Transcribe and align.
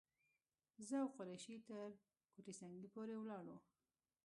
زه 0.87 0.95
او 1.03 1.09
قریشي 1.17 1.55
تر 1.67 1.87
کوټه 2.33 2.53
سنګي 2.59 2.87
پورې 2.93 3.15
ولاړو. 3.17 3.57